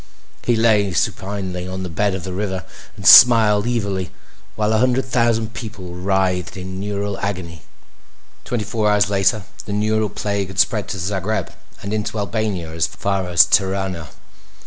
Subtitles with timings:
[0.41, 2.65] He lay supinely on the bed of the river
[2.97, 4.09] and smiled evilly
[4.55, 7.61] while a hundred thousand people writhed in neural agony.
[8.43, 11.53] Twenty four hours later the neural plague had spread to Zagreb
[11.83, 14.09] and into Albania as far as Tirana.